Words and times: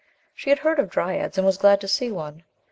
She 0.33 0.49
had 0.49 0.57
heard 0.57 0.79
of 0.79 0.89
dryads 0.89 1.37
and 1.37 1.45
was 1.45 1.59
glad 1.59 1.79
to 1.81 1.87
see 1.87 2.09
one. 2.11 2.43